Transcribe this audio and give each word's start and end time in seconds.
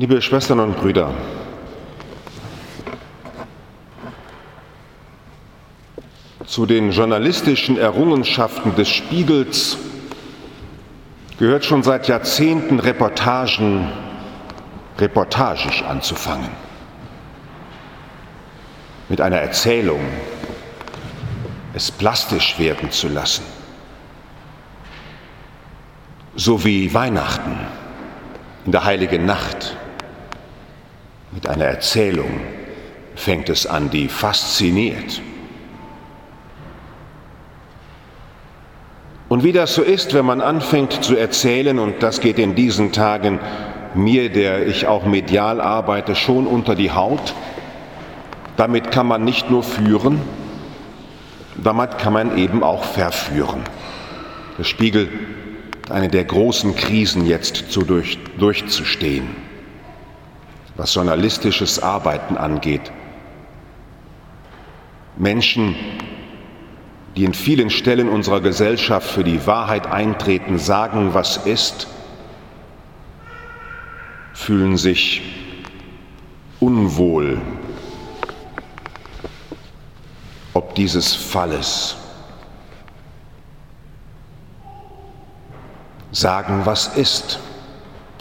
Liebe 0.00 0.22
Schwestern 0.22 0.60
und 0.60 0.78
Brüder, 0.78 1.12
zu 6.46 6.64
den 6.64 6.90
journalistischen 6.90 7.76
Errungenschaften 7.76 8.74
des 8.76 8.88
Spiegels 8.88 9.76
gehört 11.38 11.66
schon 11.66 11.82
seit 11.82 12.08
Jahrzehnten 12.08 12.80
Reportagen 12.80 13.92
reportagisch 14.96 15.82
anzufangen. 15.82 16.48
Mit 19.10 19.20
einer 19.20 19.36
Erzählung, 19.36 20.00
es 21.74 21.90
plastisch 21.90 22.58
werden 22.58 22.90
zu 22.90 23.08
lassen. 23.08 23.44
So 26.36 26.64
wie 26.64 26.94
Weihnachten 26.94 27.58
in 28.64 28.72
der 28.72 28.84
heiligen 28.84 29.26
Nacht. 29.26 29.76
Mit 31.32 31.48
einer 31.48 31.64
Erzählung 31.64 32.40
fängt 33.14 33.48
es 33.48 33.66
an, 33.66 33.90
die 33.90 34.08
fasziniert. 34.08 35.22
Und 39.28 39.44
wie 39.44 39.52
das 39.52 39.74
so 39.74 39.82
ist, 39.82 40.12
wenn 40.12 40.24
man 40.24 40.40
anfängt 40.40 41.04
zu 41.04 41.16
erzählen, 41.16 41.78
und 41.78 42.02
das 42.02 42.20
geht 42.20 42.38
in 42.40 42.56
diesen 42.56 42.90
Tagen 42.90 43.38
mir, 43.94 44.28
der 44.28 44.66
ich 44.66 44.88
auch 44.88 45.04
medial 45.06 45.60
arbeite, 45.60 46.16
schon 46.16 46.48
unter 46.48 46.74
die 46.74 46.90
Haut, 46.90 47.34
damit 48.56 48.90
kann 48.90 49.06
man 49.06 49.24
nicht 49.24 49.48
nur 49.48 49.62
führen, 49.62 50.20
damit 51.62 51.98
kann 51.98 52.12
man 52.12 52.36
eben 52.38 52.64
auch 52.64 52.82
verführen. 52.82 53.62
Der 54.58 54.64
Spiegel 54.64 55.08
hat 55.84 55.92
eine 55.92 56.08
der 56.08 56.24
großen 56.24 56.74
Krisen 56.74 57.24
jetzt 57.24 57.70
zu 57.70 57.82
durch, 57.82 58.18
durchzustehen, 58.36 59.28
was 60.80 60.94
journalistisches 60.94 61.82
Arbeiten 61.82 62.38
angeht. 62.38 62.90
Menschen, 65.18 65.74
die 67.16 67.24
in 67.24 67.34
vielen 67.34 67.68
Stellen 67.68 68.08
unserer 68.08 68.40
Gesellschaft 68.40 69.06
für 69.06 69.22
die 69.22 69.46
Wahrheit 69.46 69.86
eintreten, 69.86 70.58
sagen, 70.58 71.12
was 71.12 71.36
ist, 71.36 71.86
fühlen 74.32 74.78
sich 74.78 75.20
unwohl 76.60 77.42
ob 80.54 80.74
dieses 80.74 81.14
Falles. 81.14 81.96
Sagen, 86.10 86.64
was 86.64 86.96
ist. 86.96 87.38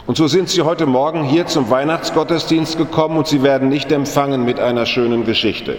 Und 0.10 0.18
so 0.18 0.26
sind 0.26 0.50
Sie 0.50 0.64
heute 0.64 0.88
Morgen 0.88 1.24
hier 1.24 1.46
zum 1.46 1.70
Weihnachtsgottesdienst 1.70 2.80
gekommen 2.80 3.16
und 3.16 3.28
Sie 3.28 3.44
werden 3.44 3.70
nicht 3.70 3.92
empfangen 3.92 4.44
mit 4.44 4.60
einer 4.60 4.88
schönen 4.88 5.24
Geschichte 5.24 5.78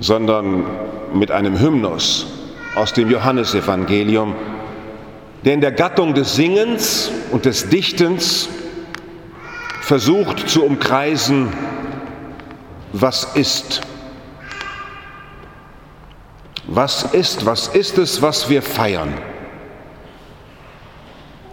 sondern 0.00 0.64
mit 1.14 1.30
einem 1.30 1.60
Hymnus 1.60 2.26
aus 2.74 2.94
dem 2.94 3.08
Johannesevangelium, 3.08 4.34
der 5.44 5.54
in 5.54 5.60
der 5.60 5.70
Gattung 5.70 6.14
des 6.14 6.34
Singens 6.34 7.12
und 7.30 7.44
des 7.44 7.68
Dichtens 7.68 8.48
versucht 9.82 10.48
zu 10.48 10.64
umkreisen, 10.64 11.52
was 12.92 13.36
ist. 13.36 13.82
Was 16.66 17.04
ist, 17.04 17.46
was 17.46 17.68
ist 17.68 17.98
es, 17.98 18.20
was 18.20 18.50
wir 18.50 18.62
feiern? 18.62 19.12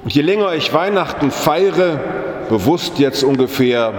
Und 0.07 0.13
je 0.13 0.21
länger 0.21 0.53
ich 0.53 0.73
Weihnachten 0.73 1.31
feiere, 1.31 1.99
bewusst 2.47 2.97
jetzt 2.97 3.25
ungefähr, 3.25 3.91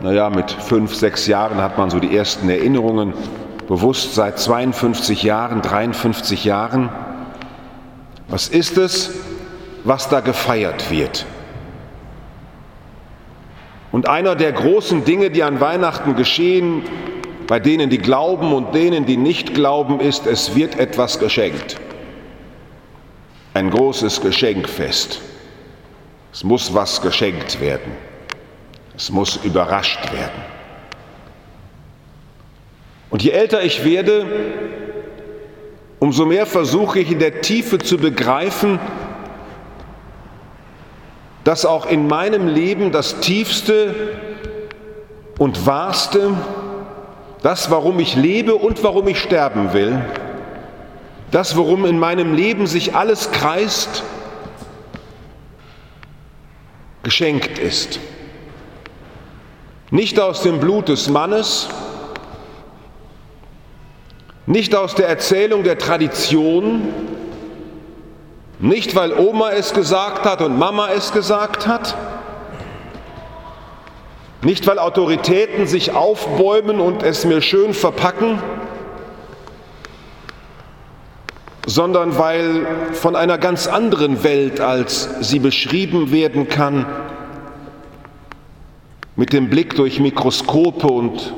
naja, 0.00 0.28
mit 0.28 0.50
fünf, 0.50 0.92
sechs 0.92 1.28
Jahren 1.28 1.58
hat 1.58 1.78
man 1.78 1.88
so 1.88 2.00
die 2.00 2.16
ersten 2.16 2.48
Erinnerungen, 2.48 3.14
bewusst 3.68 4.16
seit 4.16 4.40
52 4.40 5.22
Jahren, 5.22 5.62
53 5.62 6.44
Jahren. 6.44 6.88
Was 8.26 8.48
ist 8.48 8.76
es, 8.76 9.12
was 9.84 10.08
da 10.08 10.18
gefeiert 10.18 10.90
wird? 10.90 11.26
Und 13.92 14.08
einer 14.08 14.34
der 14.34 14.50
großen 14.50 15.04
Dinge, 15.04 15.30
die 15.30 15.44
an 15.44 15.60
Weihnachten 15.60 16.16
geschehen, 16.16 16.82
bei 17.46 17.60
denen, 17.60 17.88
die 17.88 17.98
glauben 17.98 18.52
und 18.52 18.74
denen, 18.74 19.06
die 19.06 19.16
nicht 19.16 19.54
glauben, 19.54 20.00
ist, 20.00 20.26
es 20.26 20.56
wird 20.56 20.76
etwas 20.76 21.20
geschenkt. 21.20 21.76
Ein 23.54 23.70
großes 23.70 24.20
Geschenkfest. 24.20 25.20
Es 26.32 26.42
muss 26.42 26.74
was 26.74 27.00
geschenkt 27.00 27.60
werden. 27.60 27.92
Es 28.96 29.10
muss 29.10 29.36
überrascht 29.36 30.12
werden. 30.12 30.42
Und 33.10 33.22
je 33.22 33.30
älter 33.30 33.62
ich 33.62 33.84
werde, 33.84 34.26
umso 36.00 36.26
mehr 36.26 36.46
versuche 36.46 36.98
ich 36.98 37.12
in 37.12 37.20
der 37.20 37.42
Tiefe 37.42 37.78
zu 37.78 37.96
begreifen, 37.96 38.80
dass 41.44 41.64
auch 41.64 41.86
in 41.86 42.08
meinem 42.08 42.48
Leben 42.48 42.90
das 42.90 43.20
Tiefste 43.20 43.94
und 45.38 45.64
Wahrste, 45.64 46.32
das, 47.42 47.70
warum 47.70 48.00
ich 48.00 48.16
lebe 48.16 48.56
und 48.56 48.82
warum 48.82 49.06
ich 49.06 49.20
sterben 49.20 49.72
will, 49.72 50.02
das, 51.30 51.56
worum 51.56 51.84
in 51.84 51.98
meinem 51.98 52.34
Leben 52.34 52.66
sich 52.66 52.94
alles 52.94 53.32
kreist, 53.32 54.02
geschenkt 57.02 57.58
ist. 57.58 58.00
Nicht 59.90 60.18
aus 60.18 60.42
dem 60.42 60.60
Blut 60.60 60.88
des 60.88 61.08
Mannes, 61.08 61.68
nicht 64.46 64.74
aus 64.74 64.94
der 64.94 65.08
Erzählung 65.08 65.62
der 65.62 65.78
Tradition, 65.78 66.88
nicht 68.58 68.94
weil 68.94 69.12
Oma 69.12 69.50
es 69.50 69.72
gesagt 69.74 70.24
hat 70.24 70.40
und 70.40 70.58
Mama 70.58 70.88
es 70.88 71.12
gesagt 71.12 71.66
hat, 71.66 71.96
nicht 74.42 74.66
weil 74.66 74.78
Autoritäten 74.78 75.66
sich 75.66 75.92
aufbäumen 75.92 76.80
und 76.80 77.02
es 77.02 77.24
mir 77.24 77.40
schön 77.40 77.72
verpacken, 77.72 78.42
sondern 81.66 82.18
weil 82.18 82.66
von 82.92 83.16
einer 83.16 83.38
ganz 83.38 83.66
anderen 83.66 84.22
Welt, 84.22 84.60
als 84.60 85.08
sie 85.20 85.38
beschrieben 85.38 86.12
werden 86.12 86.48
kann, 86.48 86.86
mit 89.16 89.32
dem 89.32 89.48
Blick 89.48 89.76
durch 89.76 90.00
Mikroskope 90.00 90.86
und 90.86 91.34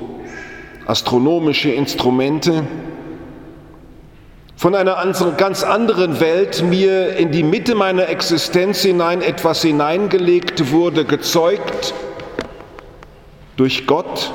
astronomische 0.87 1.71
Instrumente, 1.71 2.65
von 4.57 4.75
einer 4.75 4.97
ganz 5.37 5.63
anderen 5.63 6.19
Welt 6.19 6.63
mir 6.63 7.15
in 7.17 7.31
die 7.31 7.43
Mitte 7.43 7.75
meiner 7.75 8.09
Existenz 8.09 8.81
hinein 8.81 9.21
etwas 9.21 9.61
hineingelegt 9.61 10.73
wurde, 10.73 11.05
gezeugt 11.05 11.93
durch 13.59 13.87
Gott. 13.87 14.33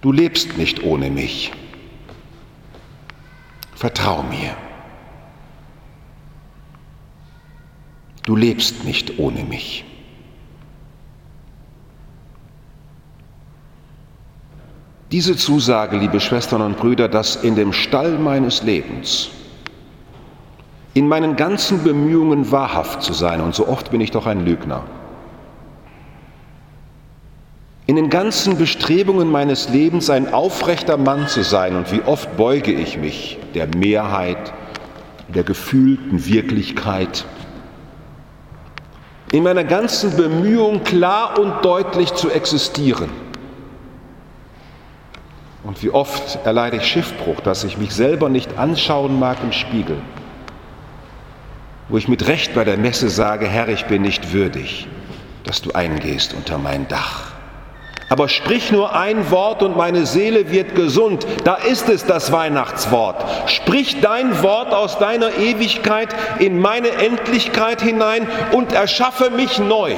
Du 0.00 0.12
lebst 0.12 0.56
nicht 0.56 0.82
ohne 0.84 1.10
mich. 1.10 1.52
Vertrau 3.74 4.22
mir. 4.22 4.56
Du 8.24 8.36
lebst 8.36 8.84
nicht 8.84 9.18
ohne 9.18 9.42
mich. 9.42 9.84
Diese 15.10 15.36
Zusage, 15.36 15.96
liebe 15.96 16.20
Schwestern 16.20 16.60
und 16.60 16.76
Brüder, 16.76 17.08
dass 17.08 17.36
in 17.36 17.54
dem 17.54 17.72
Stall 17.72 18.18
meines 18.18 18.62
Lebens, 18.62 19.30
in 20.92 21.08
meinen 21.08 21.36
ganzen 21.36 21.82
Bemühungen 21.82 22.50
wahrhaft 22.50 23.02
zu 23.02 23.14
sein, 23.14 23.40
und 23.40 23.54
so 23.54 23.66
oft 23.66 23.90
bin 23.90 24.02
ich 24.02 24.10
doch 24.10 24.26
ein 24.26 24.44
Lügner, 24.44 24.84
in 27.88 27.96
den 27.96 28.10
ganzen 28.10 28.58
Bestrebungen 28.58 29.30
meines 29.30 29.70
Lebens 29.70 30.10
ein 30.10 30.34
aufrechter 30.34 30.98
Mann 30.98 31.26
zu 31.26 31.42
sein, 31.42 31.74
und 31.74 31.90
wie 31.90 32.02
oft 32.02 32.36
beuge 32.36 32.70
ich 32.70 32.98
mich 32.98 33.38
der 33.54 33.66
Mehrheit, 33.66 34.52
der 35.28 35.42
gefühlten 35.42 36.26
Wirklichkeit, 36.26 37.24
in 39.32 39.42
meiner 39.42 39.64
ganzen 39.64 40.14
Bemühung 40.18 40.84
klar 40.84 41.38
und 41.38 41.64
deutlich 41.64 42.12
zu 42.12 42.30
existieren. 42.30 43.08
Und 45.64 45.82
wie 45.82 45.90
oft 45.90 46.44
erleide 46.44 46.76
ich 46.76 46.86
Schiffbruch, 46.86 47.40
dass 47.40 47.64
ich 47.64 47.78
mich 47.78 47.94
selber 47.94 48.28
nicht 48.28 48.58
anschauen 48.58 49.18
mag 49.18 49.38
im 49.42 49.52
Spiegel, 49.52 49.96
wo 51.88 51.96
ich 51.96 52.06
mit 52.06 52.26
Recht 52.28 52.54
bei 52.54 52.64
der 52.64 52.76
Messe 52.76 53.08
sage, 53.08 53.46
Herr, 53.46 53.68
ich 53.68 53.86
bin 53.86 54.02
nicht 54.02 54.34
würdig, 54.34 54.88
dass 55.44 55.62
du 55.62 55.72
eingehst 55.72 56.34
unter 56.34 56.58
mein 56.58 56.86
Dach. 56.88 57.37
Aber 58.08 58.28
sprich 58.28 58.72
nur 58.72 58.94
ein 58.94 59.30
Wort 59.30 59.62
und 59.62 59.76
meine 59.76 60.06
Seele 60.06 60.50
wird 60.50 60.74
gesund. 60.74 61.26
Da 61.44 61.54
ist 61.54 61.88
es 61.88 62.06
das 62.06 62.32
Weihnachtswort. 62.32 63.24
Sprich 63.46 64.00
dein 64.00 64.42
Wort 64.42 64.72
aus 64.72 64.98
deiner 64.98 65.36
Ewigkeit 65.36 66.08
in 66.38 66.58
meine 66.58 66.88
Endlichkeit 66.88 67.82
hinein 67.82 68.26
und 68.52 68.72
erschaffe 68.72 69.30
mich 69.30 69.58
neu. 69.58 69.94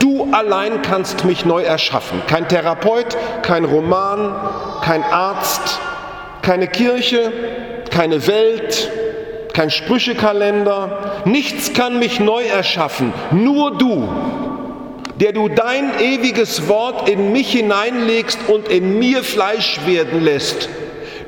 Du 0.00 0.28
allein 0.32 0.82
kannst 0.82 1.24
mich 1.24 1.44
neu 1.44 1.62
erschaffen. 1.62 2.22
Kein 2.26 2.48
Therapeut, 2.48 3.16
kein 3.42 3.64
Roman, 3.64 4.34
kein 4.82 5.04
Arzt, 5.04 5.78
keine 6.42 6.66
Kirche, 6.66 7.32
keine 7.90 8.26
Welt, 8.26 8.90
kein 9.52 9.70
Sprüchekalender. 9.70 11.22
Nichts 11.24 11.72
kann 11.72 12.00
mich 12.00 12.18
neu 12.18 12.44
erschaffen. 12.44 13.12
Nur 13.30 13.78
du 13.78 14.08
der 15.24 15.32
du 15.32 15.48
dein 15.48 15.98
ewiges 16.00 16.68
Wort 16.68 17.08
in 17.08 17.32
mich 17.32 17.50
hineinlegst 17.50 18.40
und 18.46 18.68
in 18.68 18.98
mir 18.98 19.24
Fleisch 19.24 19.80
werden 19.86 20.22
lässt. 20.22 20.68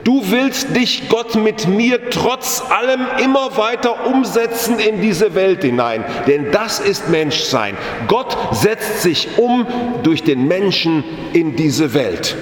Du 0.04 0.30
willst 0.30 0.76
dich, 0.76 1.08
Gott, 1.08 1.34
mit 1.34 1.66
mir 1.66 2.10
trotz 2.10 2.62
allem 2.68 3.06
immer 3.24 3.56
weiter 3.56 4.06
umsetzen 4.06 4.78
in 4.78 5.00
diese 5.00 5.34
Welt 5.34 5.64
hinein. 5.64 6.04
Denn 6.26 6.52
das 6.52 6.78
ist 6.78 7.08
Menschsein. 7.08 7.74
Gott 8.06 8.36
setzt 8.50 9.00
sich 9.00 9.38
um 9.38 9.66
durch 10.02 10.22
den 10.22 10.46
Menschen 10.46 11.02
in 11.32 11.56
diese 11.56 11.94
Welt. 11.94 12.36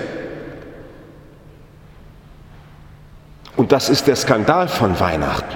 Und 3.56 3.71
das 3.71 3.91
ist 3.91 4.09
der 4.09 4.17
Skandal 4.17 4.67
von 4.67 4.99
Weihnachten 4.99 5.55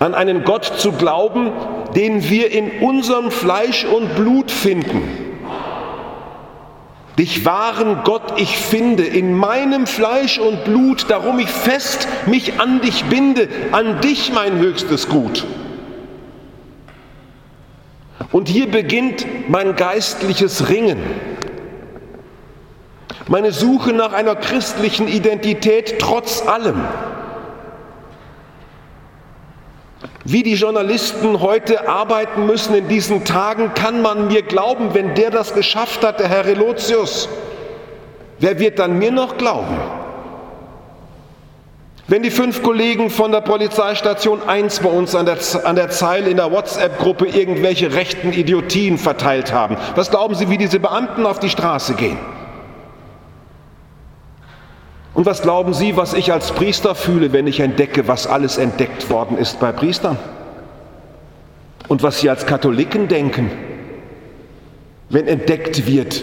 an 0.00 0.14
einen 0.14 0.44
Gott 0.44 0.64
zu 0.64 0.92
glauben, 0.92 1.52
den 1.94 2.28
wir 2.28 2.50
in 2.50 2.80
unserem 2.80 3.30
Fleisch 3.30 3.84
und 3.84 4.14
Blut 4.16 4.50
finden. 4.50 5.30
Dich 7.18 7.44
wahren 7.44 8.00
Gott 8.04 8.40
ich 8.40 8.56
finde 8.56 9.04
in 9.04 9.34
meinem 9.34 9.86
Fleisch 9.86 10.38
und 10.38 10.64
Blut, 10.64 11.06
darum 11.10 11.38
ich 11.38 11.50
fest 11.50 12.08
mich 12.26 12.60
an 12.60 12.80
dich 12.80 13.04
binde, 13.04 13.48
an 13.72 14.00
dich 14.00 14.32
mein 14.32 14.58
höchstes 14.58 15.08
Gut. 15.08 15.44
Und 18.32 18.48
hier 18.48 18.70
beginnt 18.70 19.26
mein 19.48 19.76
geistliches 19.76 20.68
Ringen, 20.68 20.98
meine 23.28 23.52
Suche 23.52 23.92
nach 23.92 24.12
einer 24.12 24.36
christlichen 24.36 25.08
Identität 25.08 25.98
trotz 25.98 26.46
allem. 26.46 26.80
Wie 30.24 30.42
die 30.42 30.54
Journalisten 30.54 31.40
heute 31.40 31.88
arbeiten 31.88 32.44
müssen 32.46 32.74
in 32.74 32.88
diesen 32.88 33.24
Tagen, 33.24 33.72
kann 33.74 34.02
man 34.02 34.28
mir 34.28 34.42
glauben, 34.42 34.92
wenn 34.92 35.14
der 35.14 35.30
das 35.30 35.54
geschafft 35.54 36.04
hat, 36.04 36.20
der 36.20 36.28
Herr 36.28 36.44
Relotius. 36.44 37.28
Wer 38.38 38.58
wird 38.58 38.78
dann 38.78 38.98
mir 38.98 39.10
noch 39.10 39.38
glauben? 39.38 39.78
Wenn 42.06 42.22
die 42.22 42.30
fünf 42.30 42.62
Kollegen 42.62 43.08
von 43.08 43.30
der 43.30 43.40
Polizeistation 43.40 44.42
1 44.46 44.80
bei 44.80 44.88
uns 44.90 45.14
an 45.14 45.26
der, 45.26 45.38
an 45.64 45.76
der 45.76 45.90
Zeile 45.90 46.28
in 46.28 46.38
der 46.38 46.50
WhatsApp-Gruppe 46.50 47.26
irgendwelche 47.26 47.94
rechten 47.94 48.32
Idiotien 48.32 48.98
verteilt 48.98 49.52
haben, 49.52 49.76
was 49.94 50.10
glauben 50.10 50.34
Sie, 50.34 50.50
wie 50.50 50.58
diese 50.58 50.80
Beamten 50.80 51.24
auf 51.24 51.38
die 51.38 51.50
Straße 51.50 51.94
gehen? 51.94 52.18
Und 55.12 55.26
was 55.26 55.42
glauben 55.42 55.74
Sie, 55.74 55.96
was 55.96 56.14
ich 56.14 56.32
als 56.32 56.52
Priester 56.52 56.94
fühle, 56.94 57.32
wenn 57.32 57.46
ich 57.46 57.60
entdecke, 57.60 58.06
was 58.06 58.26
alles 58.26 58.58
entdeckt 58.58 59.10
worden 59.10 59.36
ist 59.36 59.58
bei 59.58 59.72
Priestern? 59.72 60.16
Und 61.88 62.02
was 62.02 62.20
Sie 62.20 62.30
als 62.30 62.46
Katholiken 62.46 63.08
denken, 63.08 63.50
wenn 65.08 65.26
entdeckt 65.26 65.86
wird, 65.86 66.22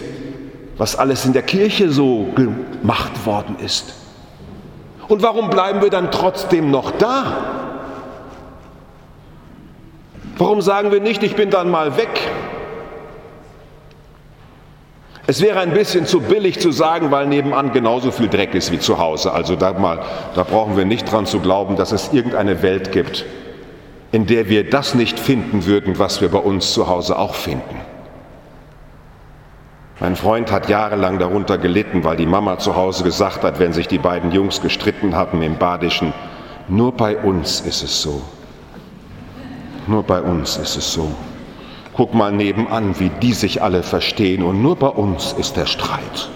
was 0.78 0.96
alles 0.96 1.26
in 1.26 1.34
der 1.34 1.42
Kirche 1.42 1.90
so 1.90 2.28
gemacht 2.34 3.26
worden 3.26 3.56
ist? 3.62 3.94
Und 5.08 5.22
warum 5.22 5.50
bleiben 5.50 5.82
wir 5.82 5.90
dann 5.90 6.10
trotzdem 6.10 6.70
noch 6.70 6.90
da? 6.92 7.58
Warum 10.38 10.62
sagen 10.62 10.92
wir 10.92 11.00
nicht, 11.00 11.22
ich 11.22 11.34
bin 11.34 11.50
dann 11.50 11.70
mal 11.70 11.96
weg? 11.96 12.20
Es 15.30 15.42
wäre 15.42 15.60
ein 15.60 15.74
bisschen 15.74 16.06
zu 16.06 16.22
billig 16.22 16.58
zu 16.58 16.72
sagen, 16.72 17.10
weil 17.10 17.26
nebenan 17.26 17.74
genauso 17.74 18.12
viel 18.12 18.28
Dreck 18.28 18.54
ist 18.54 18.72
wie 18.72 18.78
zu 18.78 18.98
Hause. 18.98 19.30
Also 19.30 19.56
da, 19.56 19.74
mal, 19.74 20.00
da 20.34 20.42
brauchen 20.42 20.78
wir 20.78 20.86
nicht 20.86 21.12
dran 21.12 21.26
zu 21.26 21.40
glauben, 21.40 21.76
dass 21.76 21.92
es 21.92 22.14
irgendeine 22.14 22.62
Welt 22.62 22.92
gibt, 22.92 23.26
in 24.10 24.24
der 24.24 24.48
wir 24.48 24.70
das 24.70 24.94
nicht 24.94 25.20
finden 25.20 25.66
würden, 25.66 25.98
was 25.98 26.22
wir 26.22 26.30
bei 26.30 26.38
uns 26.38 26.72
zu 26.72 26.88
Hause 26.88 27.18
auch 27.18 27.34
finden. 27.34 27.76
Mein 30.00 30.16
Freund 30.16 30.50
hat 30.50 30.70
jahrelang 30.70 31.18
darunter 31.18 31.58
gelitten, 31.58 32.04
weil 32.04 32.16
die 32.16 32.24
Mama 32.24 32.58
zu 32.58 32.74
Hause 32.74 33.04
gesagt 33.04 33.42
hat, 33.42 33.58
wenn 33.58 33.74
sich 33.74 33.86
die 33.86 33.98
beiden 33.98 34.32
Jungs 34.32 34.62
gestritten 34.62 35.14
hatten 35.14 35.42
im 35.42 35.58
Badischen, 35.58 36.14
nur 36.68 36.92
bei 36.92 37.18
uns 37.18 37.60
ist 37.60 37.82
es 37.82 38.00
so. 38.00 38.22
Nur 39.86 40.04
bei 40.04 40.22
uns 40.22 40.56
ist 40.56 40.76
es 40.76 40.90
so. 40.90 41.10
Guck 41.98 42.14
mal 42.14 42.30
nebenan, 42.30 43.00
wie 43.00 43.08
die 43.08 43.32
sich 43.32 43.60
alle 43.60 43.82
verstehen 43.82 44.44
und 44.44 44.62
nur 44.62 44.76
bei 44.76 44.86
uns 44.86 45.32
ist 45.32 45.56
der 45.56 45.66
Streit. 45.66 46.30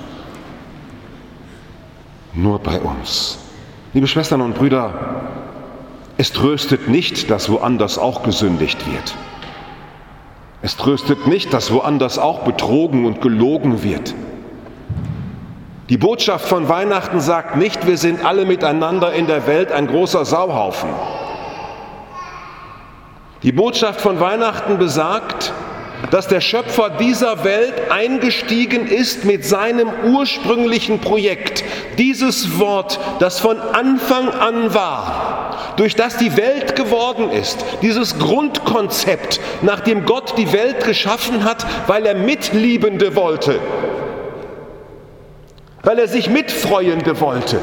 Nur 2.34 2.58
bei 2.58 2.80
uns. 2.80 3.38
Liebe 3.92 4.08
Schwestern 4.08 4.40
und 4.40 4.56
Brüder, 4.56 5.22
es 6.16 6.32
tröstet 6.32 6.88
nicht, 6.88 7.30
dass 7.30 7.48
woanders 7.48 7.96
auch 7.96 8.24
gesündigt 8.24 8.92
wird. 8.92 9.14
Es 10.62 10.76
tröstet 10.76 11.28
nicht, 11.28 11.54
dass 11.54 11.72
woanders 11.72 12.18
auch 12.18 12.40
betrogen 12.40 13.04
und 13.04 13.20
gelogen 13.20 13.84
wird. 13.84 14.16
Die 15.90 15.96
Botschaft 15.96 16.48
von 16.48 16.68
Weihnachten 16.68 17.20
sagt 17.20 17.54
nicht, 17.54 17.86
wir 17.86 17.98
sind 17.98 18.24
alle 18.24 18.46
miteinander 18.46 19.12
in 19.12 19.28
der 19.28 19.46
Welt 19.46 19.70
ein 19.70 19.86
großer 19.86 20.24
Sauhaufen. 20.24 20.90
Die 23.42 23.50
Botschaft 23.50 24.00
von 24.00 24.20
Weihnachten 24.20 24.78
besagt, 24.78 25.52
dass 26.12 26.28
der 26.28 26.40
Schöpfer 26.40 26.90
dieser 26.90 27.42
Welt 27.42 27.90
eingestiegen 27.90 28.86
ist 28.86 29.24
mit 29.24 29.44
seinem 29.44 29.88
ursprünglichen 30.04 31.00
Projekt. 31.00 31.64
Dieses 31.98 32.60
Wort, 32.60 33.00
das 33.18 33.40
von 33.40 33.58
Anfang 33.58 34.28
an 34.28 34.74
war, 34.74 35.74
durch 35.76 35.96
das 35.96 36.18
die 36.18 36.36
Welt 36.36 36.76
geworden 36.76 37.30
ist, 37.30 37.64
dieses 37.82 38.18
Grundkonzept, 38.18 39.40
nach 39.62 39.80
dem 39.80 40.06
Gott 40.06 40.34
die 40.38 40.52
Welt 40.52 40.84
geschaffen 40.84 41.44
hat, 41.44 41.66
weil 41.88 42.06
er 42.06 42.14
Mitliebende 42.14 43.16
wollte, 43.16 43.58
weil 45.82 45.98
er 45.98 46.06
sich 46.08 46.30
Mitfreuende 46.30 47.20
wollte 47.20 47.58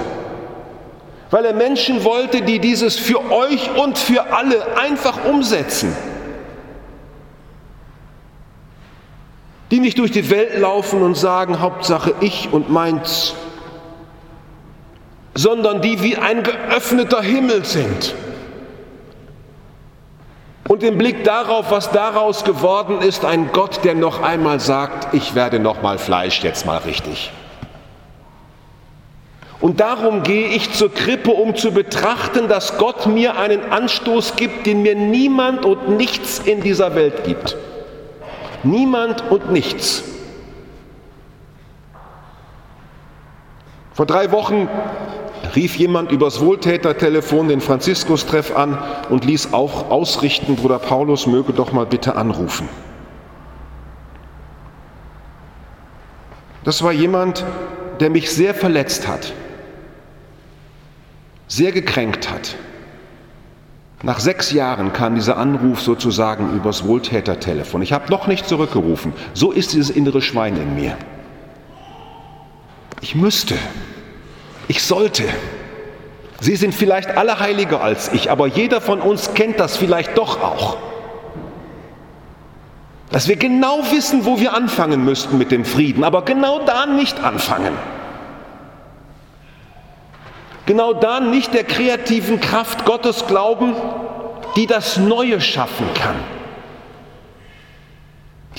weil 1.31 1.45
er 1.45 1.53
Menschen 1.53 2.03
wollte, 2.03 2.41
die 2.41 2.59
dieses 2.59 2.97
für 2.97 3.31
euch 3.31 3.69
und 3.77 3.97
für 3.97 4.33
alle 4.33 4.77
einfach 4.77 5.25
umsetzen. 5.25 5.95
Die 9.71 9.79
nicht 9.79 9.99
durch 9.99 10.11
die 10.11 10.29
Welt 10.31 10.57
laufen 10.57 11.03
und 11.03 11.15
sagen, 11.15 11.59
Hauptsache 11.59 12.15
ich 12.21 12.51
und 12.51 12.71
meins, 12.71 13.35
sondern 15.35 15.81
die 15.81 16.01
wie 16.01 16.17
ein 16.17 16.41
geöffneter 16.41 17.21
Himmel 17.21 17.63
sind. 17.63 18.15
Und 20.67 20.83
im 20.83 20.97
Blick 20.97 21.23
darauf, 21.23 21.71
was 21.71 21.91
daraus 21.91 22.43
geworden 22.43 23.01
ist, 23.01 23.25
ein 23.25 23.51
Gott, 23.51 23.83
der 23.83 23.95
noch 23.95 24.21
einmal 24.21 24.59
sagt, 24.59 25.13
ich 25.13 25.35
werde 25.35 25.59
noch 25.59 25.81
mal 25.81 25.97
Fleisch 25.97 26.43
jetzt 26.43 26.65
mal 26.65 26.77
richtig. 26.77 27.31
Und 29.61 29.81
darum 29.81 30.23
gehe 30.23 30.47
ich 30.47 30.71
zur 30.71 30.93
Krippe, 30.93 31.31
um 31.31 31.55
zu 31.55 31.71
betrachten, 31.71 32.47
dass 32.47 32.77
Gott 32.77 33.07
mir 33.07 33.37
einen 33.37 33.71
Anstoß 33.71 34.37
gibt, 34.37 34.65
den 34.65 34.83
mir 34.83 34.95
niemand 34.95 35.65
und 35.65 35.97
nichts 35.97 36.39
in 36.39 36.61
dieser 36.61 36.95
Welt 36.95 37.25
gibt. 37.25 37.57
Niemand 38.63 39.29
und 39.29 39.51
nichts. 39.51 40.03
Vor 43.93 44.05
drei 44.05 44.31
Wochen 44.31 44.69
rief 45.57 45.75
jemand 45.75 46.09
übers 46.13 46.39
Wohltätertelefon 46.39 47.49
den 47.49 47.59
Franziskus-Treff 47.59 48.55
an 48.55 48.77
und 49.09 49.25
ließ 49.25 49.51
auch 49.51 49.91
ausrichten, 49.91 50.55
Bruder 50.55 50.79
Paulus 50.79 51.27
möge 51.27 51.51
doch 51.51 51.73
mal 51.73 51.85
bitte 51.85 52.15
anrufen. 52.15 52.69
Das 56.63 56.81
war 56.81 56.93
jemand, 56.93 57.43
der 57.99 58.09
mich 58.09 58.31
sehr 58.31 58.53
verletzt 58.53 59.05
hat 59.05 59.33
sehr 61.49 61.73
gekränkt 61.73 62.31
hat. 62.31 62.55
Nach 64.01 64.21
sechs 64.21 64.53
Jahren 64.53 64.93
kam 64.93 65.15
dieser 65.15 65.35
Anruf 65.35 65.81
sozusagen 65.81 66.55
übers 66.55 66.87
Wohltätertelefon. 66.87 67.81
Ich 67.81 67.91
habe 67.91 68.09
noch 68.09 68.27
nicht 68.27 68.47
zurückgerufen. 68.47 69.11
So 69.33 69.51
ist 69.51 69.73
dieses 69.73 69.89
innere 69.89 70.21
Schwein 70.21 70.55
in 70.55 70.75
mir. 70.75 70.97
Ich 73.01 73.15
müsste. 73.15 73.55
Ich 74.69 74.83
sollte. 74.83 75.23
Sie 76.39 76.55
sind 76.55 76.73
vielleicht 76.73 77.17
alle 77.17 77.39
heiliger 77.39 77.81
als 77.81 78.13
ich, 78.13 78.31
aber 78.31 78.47
jeder 78.47 78.79
von 78.79 79.01
uns 79.01 79.33
kennt 79.33 79.59
das 79.59 79.75
vielleicht 79.75 80.17
doch 80.17 80.41
auch. 80.41 80.77
Dass 83.11 83.27
wir 83.27 83.35
genau 83.35 83.79
wissen, 83.91 84.23
wo 84.23 84.39
wir 84.39 84.53
anfangen 84.53 85.03
müssten 85.03 85.37
mit 85.37 85.51
dem 85.51 85.65
Frieden, 85.65 86.05
aber 86.05 86.23
genau 86.23 86.63
da 86.65 86.85
nicht 86.85 87.21
anfangen. 87.21 87.73
Genau 90.69 90.93
da 90.93 91.19
nicht 91.19 91.55
der 91.55 91.63
kreativen 91.63 92.39
Kraft 92.39 92.85
Gottes 92.85 93.25
glauben, 93.25 93.73
die 94.55 94.67
das 94.67 94.97
Neue 94.97 95.41
schaffen 95.41 95.87
kann. 95.95 96.17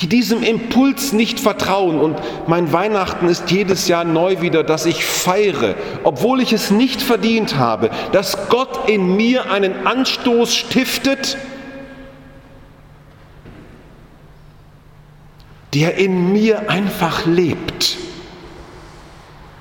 Die 0.00 0.08
diesem 0.08 0.42
Impuls 0.42 1.12
nicht 1.12 1.38
vertrauen. 1.38 2.00
Und 2.00 2.18
mein 2.48 2.72
Weihnachten 2.72 3.28
ist 3.28 3.52
jedes 3.52 3.86
Jahr 3.86 4.02
neu 4.02 4.40
wieder, 4.40 4.64
dass 4.64 4.86
ich 4.86 5.04
feiere, 5.04 5.76
obwohl 6.02 6.40
ich 6.40 6.52
es 6.52 6.72
nicht 6.72 7.00
verdient 7.00 7.58
habe, 7.58 7.90
dass 8.10 8.48
Gott 8.48 8.90
in 8.90 9.14
mir 9.14 9.52
einen 9.52 9.86
Anstoß 9.86 10.52
stiftet, 10.52 11.38
der 15.74 15.94
in 15.94 16.32
mir 16.32 16.68
einfach 16.68 17.24
lebt. 17.24 17.98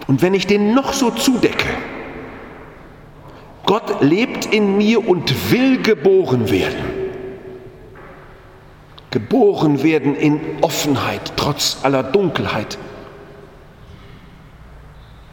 Und 0.07 0.23
wenn 0.23 0.33
ich 0.33 0.47
den 0.47 0.73
noch 0.73 0.93
so 0.93 1.11
zudecke, 1.11 1.67
Gott 3.69 4.01
lebt 4.01 4.47
in 4.47 4.77
mir 4.77 5.07
und 5.07 5.51
will 5.51 5.79
geboren 5.83 6.49
werden. 6.49 6.83
Geboren 9.11 9.83
werden 9.83 10.15
in 10.15 10.41
Offenheit 10.61 11.33
trotz 11.35 11.77
aller 11.83 12.01
Dunkelheit. 12.01 12.79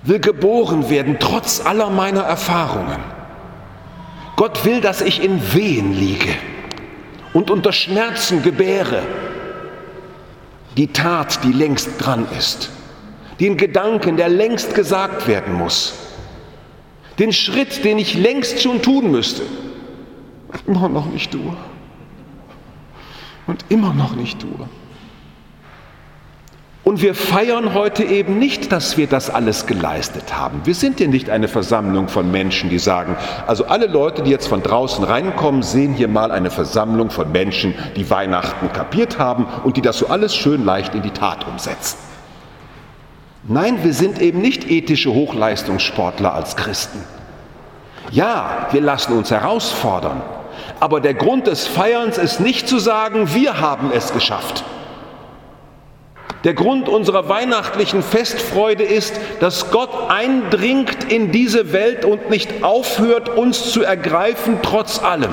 Will 0.02 0.20
geboren 0.20 0.90
werden 0.90 1.16
trotz 1.18 1.64
aller 1.64 1.88
meiner 1.88 2.24
Erfahrungen. 2.24 2.98
Gott 4.36 4.66
will, 4.66 4.82
dass 4.82 5.00
ich 5.00 5.24
in 5.24 5.54
Wehen 5.54 5.94
liege 5.94 6.34
und 7.32 7.50
unter 7.50 7.72
Schmerzen 7.72 8.42
gebäre. 8.42 9.00
Die 10.76 10.88
Tat, 10.88 11.42
die 11.42 11.52
längst 11.52 11.88
dran 12.04 12.26
ist. 12.36 12.68
Den 13.40 13.56
Gedanken, 13.56 14.18
der 14.18 14.28
längst 14.28 14.74
gesagt 14.74 15.26
werden 15.26 15.54
muss 15.54 16.05
den 17.18 17.32
Schritt, 17.32 17.84
den 17.84 17.98
ich 17.98 18.14
längst 18.14 18.62
schon 18.62 18.82
tun 18.82 19.10
müsste, 19.10 19.42
immer 20.66 20.88
noch 20.88 21.06
nicht 21.06 21.32
tue. 21.32 21.56
Und 23.46 23.64
immer 23.68 23.94
noch 23.94 24.16
nicht 24.16 24.40
tue. 24.40 24.68
Und 26.86 27.02
wir 27.02 27.16
feiern 27.16 27.74
heute 27.74 28.04
eben 28.04 28.38
nicht, 28.38 28.70
dass 28.70 28.96
wir 28.96 29.08
das 29.08 29.28
alles 29.28 29.66
geleistet 29.66 30.38
haben. 30.38 30.60
Wir 30.64 30.74
sind 30.74 31.00
ja 31.00 31.08
nicht 31.08 31.30
eine 31.30 31.48
Versammlung 31.48 32.06
von 32.06 32.30
Menschen, 32.30 32.70
die 32.70 32.78
sagen, 32.78 33.16
also 33.48 33.66
alle 33.66 33.86
Leute, 33.86 34.22
die 34.22 34.30
jetzt 34.30 34.46
von 34.46 34.62
draußen 34.62 35.02
reinkommen, 35.02 35.64
sehen 35.64 35.94
hier 35.94 36.06
mal 36.06 36.30
eine 36.30 36.48
Versammlung 36.48 37.10
von 37.10 37.32
Menschen, 37.32 37.74
die 37.96 38.08
Weihnachten 38.08 38.72
kapiert 38.72 39.18
haben 39.18 39.46
und 39.64 39.76
die 39.76 39.82
das 39.82 39.98
so 39.98 40.06
alles 40.06 40.36
schön 40.36 40.64
leicht 40.64 40.94
in 40.94 41.02
die 41.02 41.10
Tat 41.10 41.44
umsetzen. 41.48 42.05
Nein, 43.48 43.84
wir 43.84 43.92
sind 43.92 44.20
eben 44.20 44.40
nicht 44.40 44.68
ethische 44.70 45.12
Hochleistungssportler 45.12 46.34
als 46.34 46.56
Christen. 46.56 47.02
Ja, 48.10 48.68
wir 48.72 48.80
lassen 48.80 49.16
uns 49.16 49.30
herausfordern, 49.30 50.22
aber 50.80 51.00
der 51.00 51.14
Grund 51.14 51.46
des 51.46 51.66
Feierns 51.66 52.18
ist 52.18 52.40
nicht 52.40 52.68
zu 52.68 52.78
sagen, 52.78 53.34
wir 53.34 53.60
haben 53.60 53.90
es 53.92 54.12
geschafft. 54.12 54.64
Der 56.44 56.54
Grund 56.54 56.88
unserer 56.88 57.28
weihnachtlichen 57.28 58.02
Festfreude 58.02 58.84
ist, 58.84 59.18
dass 59.40 59.70
Gott 59.70 59.90
eindringt 60.08 61.12
in 61.12 61.32
diese 61.32 61.72
Welt 61.72 62.04
und 62.04 62.30
nicht 62.30 62.62
aufhört, 62.62 63.28
uns 63.28 63.72
zu 63.72 63.82
ergreifen, 63.82 64.58
trotz 64.62 65.02
allem. 65.02 65.32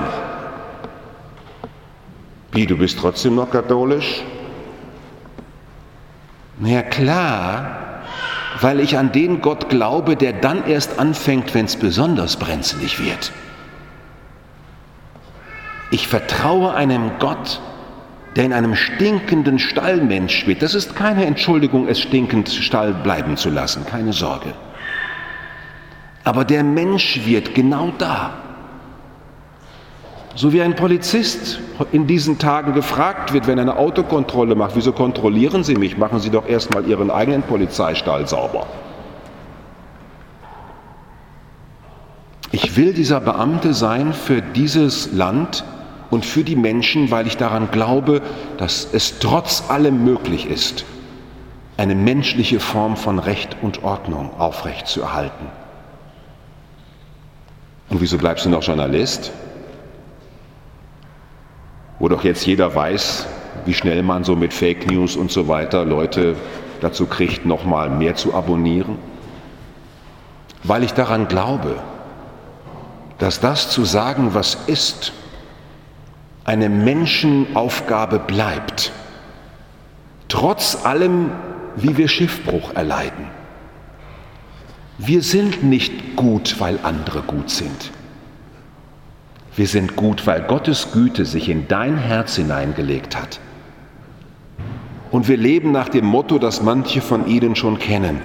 Wie, 2.51 2.65
du 2.65 2.77
bist 2.77 2.99
trotzdem 2.99 3.35
noch 3.35 3.51
katholisch? 3.51 4.23
Na 6.59 6.69
ja, 6.69 6.81
klar, 6.81 7.82
weil 8.63 8.79
ich 8.79 8.97
an 8.97 9.11
den 9.11 9.41
Gott 9.41 9.67
glaube, 9.67 10.15
der 10.15 10.31
dann 10.31 10.65
erst 10.65 10.97
anfängt, 10.97 11.53
wenn 11.53 11.65
es 11.65 11.75
besonders 11.75 12.37
brenzlig 12.37 13.03
wird. 13.03 13.33
Ich 15.91 16.07
vertraue 16.07 16.73
einem 16.73 17.11
Gott, 17.19 17.59
der 18.37 18.45
in 18.45 18.53
einem 18.53 18.75
stinkenden 18.75 19.59
Stall 19.59 19.97
Mensch 19.97 20.47
wird. 20.47 20.61
Das 20.61 20.75
ist 20.75 20.95
keine 20.95 21.25
Entschuldigung, 21.25 21.89
es 21.89 21.99
stinkend 21.99 22.49
Stall 22.49 22.93
bleiben 22.93 23.35
zu 23.35 23.49
lassen, 23.49 23.85
keine 23.85 24.13
Sorge. 24.13 24.53
Aber 26.23 26.45
der 26.45 26.63
Mensch 26.63 27.25
wird 27.25 27.53
genau 27.53 27.91
da, 27.97 28.33
so 30.35 30.51
wie 30.51 30.61
ein 30.61 30.75
Polizist 30.75 31.59
in 31.91 32.07
diesen 32.07 32.39
Tagen 32.39 32.73
gefragt 32.73 33.33
wird, 33.33 33.45
wenn 33.47 33.57
er 33.57 33.63
eine 33.63 33.77
Autokontrolle 33.77 34.55
macht, 34.55 34.75
wieso 34.75 34.91
kontrollieren 34.91 35.63
Sie 35.63 35.75
mich? 35.75 35.97
Machen 35.97 36.19
Sie 36.19 36.29
doch 36.29 36.47
erstmal 36.47 36.87
Ihren 36.87 37.11
eigenen 37.11 37.43
Polizeistall 37.43 38.27
sauber. 38.27 38.65
Ich 42.51 42.77
will 42.77 42.93
dieser 42.93 43.19
Beamte 43.19 43.73
sein 43.73 44.13
für 44.13 44.41
dieses 44.41 45.11
Land 45.11 45.63
und 46.09 46.25
für 46.25 46.43
die 46.43 46.55
Menschen, 46.55 47.09
weil 47.09 47.27
ich 47.27 47.37
daran 47.37 47.69
glaube, 47.71 48.21
dass 48.57 48.87
es 48.91 49.19
trotz 49.19 49.63
allem 49.69 50.03
möglich 50.03 50.47
ist, 50.47 50.85
eine 51.77 51.95
menschliche 51.95 52.59
Form 52.59 52.95
von 52.95 53.17
Recht 53.17 53.57
und 53.61 53.83
Ordnung 53.83 54.31
aufrechtzuerhalten. 54.39 55.47
Und 57.89 58.01
wieso 58.01 58.17
bleibst 58.17 58.45
du 58.45 58.49
noch 58.49 58.63
Journalist? 58.63 59.31
Wo 62.03 62.09
doch 62.09 62.25
jetzt 62.25 62.45
jeder 62.45 62.75
weiß, 62.75 63.27
wie 63.63 63.73
schnell 63.73 64.03
man 64.03 64.25
so 64.25 64.35
mit 64.35 64.53
Fake 64.53 64.91
News 64.91 65.15
und 65.15 65.31
so 65.31 65.47
weiter 65.47 65.85
Leute 65.85 66.35
dazu 66.81 67.05
kriegt, 67.05 67.45
noch 67.45 67.63
mal 67.63 67.89
mehr 67.89 68.13
zu 68.15 68.33
abonnieren? 68.33 68.97
Weil 70.63 70.83
ich 70.83 70.93
daran 70.93 71.29
glaube, 71.29 71.77
dass 73.19 73.39
das 73.39 73.69
zu 73.69 73.85
sagen, 73.85 74.33
was 74.33 74.57
ist, 74.67 75.13
eine 76.43 76.67
Menschenaufgabe 76.67 78.19
bleibt, 78.19 78.91
trotz 80.27 80.83
allem, 80.83 81.31
wie 81.77 81.95
wir 81.95 82.09
Schiffbruch 82.09 82.75
erleiden. 82.75 83.27
Wir 84.97 85.21
sind 85.21 85.63
nicht 85.63 86.17
gut, 86.17 86.59
weil 86.59 86.79
andere 86.83 87.21
gut 87.21 87.49
sind. 87.49 87.93
Wir 89.55 89.67
sind 89.67 89.95
gut, 89.95 90.25
weil 90.25 90.41
Gottes 90.41 90.91
Güte 90.91 91.25
sich 91.25 91.47
in 91.47 91.67
dein 91.67 91.97
Herz 91.97 92.35
hineingelegt 92.35 93.15
hat. 93.15 93.39
Und 95.11 95.27
wir 95.27 95.37
leben 95.37 95.71
nach 95.71 95.89
dem 95.89 96.05
Motto, 96.05 96.39
das 96.39 96.63
manche 96.63 97.01
von 97.01 97.27
Ihnen 97.27 97.55
schon 97.55 97.77
kennen. 97.77 98.19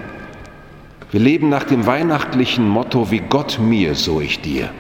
Wir 1.11 1.21
leben 1.21 1.51
nach 1.51 1.65
dem 1.65 1.85
weihnachtlichen 1.85 2.67
Motto, 2.67 3.11
wie 3.11 3.21
Gott 3.21 3.59
mir, 3.59 3.95
so 3.95 4.23
ich 4.23 4.41
dir. 4.41 4.71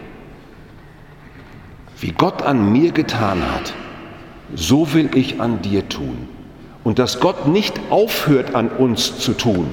Wie 2.00 2.12
Gott 2.12 2.42
an 2.42 2.72
mir 2.72 2.92
getan 2.92 3.42
hat, 3.42 3.74
so 4.54 4.94
will 4.94 5.10
ich 5.14 5.40
an 5.40 5.60
dir 5.60 5.86
tun. 5.88 6.28
Und 6.82 6.98
dass 6.98 7.20
Gott 7.20 7.46
nicht 7.46 7.78
aufhört 7.90 8.54
an 8.54 8.68
uns 8.68 9.18
zu 9.18 9.34
tun, 9.34 9.68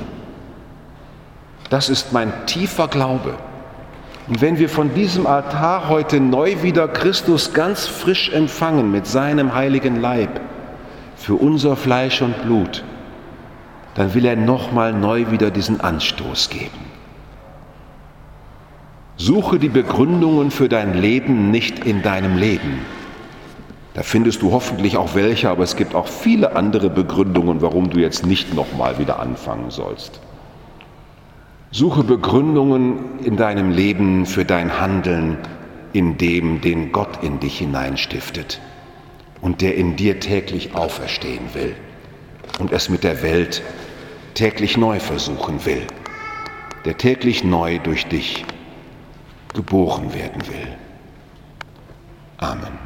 das 1.70 1.88
ist 1.88 2.12
mein 2.12 2.34
tiefer 2.46 2.89
Glaube. 2.89 3.38
Und 4.27 4.41
wenn 4.41 4.58
wir 4.58 4.70
von 4.70 4.94
diesem 4.94 5.27
Altar 5.27 5.88
heute 5.88 6.20
neu 6.20 6.63
wieder 6.63 6.88
Christus 6.88 7.53
ganz 7.53 7.86
frisch 7.86 8.32
empfangen 8.32 8.91
mit 8.91 9.05
seinem 9.05 9.53
heiligen 9.53 10.01
Leib 10.01 10.41
für 11.15 11.36
unser 11.36 11.75
Fleisch 11.75 12.22
und 12.22 12.41
Blut, 12.41 12.84
dann 13.94 14.13
will 14.13 14.25
er 14.25 14.36
nochmal 14.36 14.94
neu 14.94 15.29
wieder 15.29 15.51
diesen 15.51 15.79
Anstoß 15.79 16.50
geben. 16.50 16.96
Suche 19.15 19.60
die 19.60 19.70
Begründungen 19.70 20.51
für 20.51 20.67
dein 20.67 20.96
Leben 20.96 21.51
nicht 21.51 21.86
in 21.86 22.01
deinem 22.01 22.36
Leben. 22.36 22.79
Da 23.94 24.03
findest 24.03 24.41
du 24.41 24.51
hoffentlich 24.51 24.98
auch 24.98 25.15
welche, 25.15 25.50
aber 25.50 25.63
es 25.63 25.77
gibt 25.77 25.96
auch 25.96 26.08
viele 26.08 26.55
andere 26.55 26.89
Begründungen, 26.89 27.62
warum 27.62 27.89
du 27.89 28.00
jetzt 28.00 28.25
nicht 28.25 28.53
nochmal 28.53 28.98
wieder 29.00 29.20
anfangen 29.20 29.70
sollst. 29.70 30.20
Suche 31.75 32.05
Begründungen 32.05 33.20
in 33.25 33.36
deinem 33.36 33.70
Leben 33.70 34.25
für 34.25 34.46
dein 34.46 34.79
Handeln 34.79 35.38
in 35.91 36.17
dem, 36.17 36.62
den 36.62 36.94
Gott 36.94 37.22
in 37.22 37.41
dich 37.41 37.58
hineinstiftet 37.58 38.62
und 39.41 39.60
der 39.60 39.75
in 39.75 39.98
dir 39.98 40.22
täglich 40.22 40.74
auferstehen 40.74 41.53
will 41.53 41.75
und 42.60 42.72
es 42.72 42.88
mit 42.88 43.03
der 43.03 43.22
Welt 43.24 43.62
täglich 44.36 44.77
neu 44.77 45.01
versuchen 45.01 45.65
will, 45.65 45.86
der 46.86 46.98
täglich 46.98 47.44
neu 47.44 47.77
durch 47.79 48.05
dich 48.05 48.46
geboren 49.53 50.13
werden 50.13 50.48
will. 50.48 50.77
Amen. 52.38 52.85